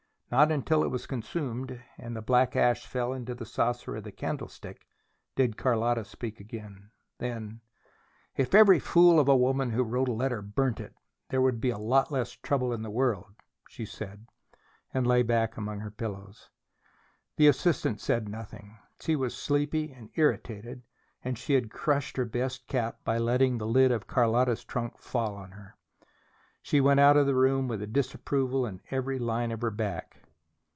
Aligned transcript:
Not 0.33 0.49
until 0.49 0.81
it 0.85 0.87
was 0.87 1.07
consumed, 1.07 1.83
and 1.97 2.15
the 2.15 2.21
black 2.21 2.55
ash 2.55 2.87
fell 2.87 3.11
into 3.11 3.35
the 3.35 3.45
saucer 3.45 3.97
of 3.97 4.05
the 4.05 4.13
candlestick, 4.13 4.87
did 5.35 5.57
Carlotta 5.57 6.05
speak 6.05 6.39
again. 6.39 6.89
Then: 7.17 7.59
"If 8.37 8.55
every 8.55 8.79
fool 8.79 9.19
of 9.19 9.27
a 9.27 9.35
woman 9.35 9.71
who 9.71 9.83
wrote 9.83 10.07
a 10.07 10.13
letter 10.13 10.41
burnt 10.41 10.79
it, 10.79 10.95
there 11.31 11.41
would 11.41 11.59
be 11.59 11.73
less 11.73 12.31
trouble 12.31 12.71
in 12.71 12.81
the 12.81 12.89
world," 12.89 13.33
she 13.67 13.85
said, 13.85 14.25
and 14.93 15.05
lay 15.05 15.21
back 15.21 15.57
among 15.57 15.81
her 15.81 15.91
pillows. 15.91 16.49
The 17.35 17.47
assistant 17.47 17.99
said 17.99 18.29
nothing. 18.29 18.77
She 19.01 19.17
was 19.17 19.35
sleepy 19.35 19.91
and 19.91 20.11
irritated, 20.15 20.83
and 21.25 21.37
she 21.37 21.55
had 21.55 21.71
crushed 21.71 22.15
her 22.15 22.23
best 22.23 22.67
cap 22.67 23.03
by 23.03 23.17
letting 23.17 23.57
the 23.57 23.67
lid 23.67 23.91
of 23.91 24.07
Carlotta's 24.07 24.63
trunk 24.63 24.97
fall 24.97 25.35
on 25.35 25.51
her. 25.51 25.75
She 26.63 26.79
went 26.79 26.99
out 27.01 27.17
of 27.17 27.25
the 27.25 27.33
room 27.35 27.67
with 27.67 27.81
disapproval 27.91 28.65
in 28.67 28.79
every 28.91 29.17
line 29.19 29.51
of 29.51 29.61
her 29.61 29.71
back. 29.71 30.19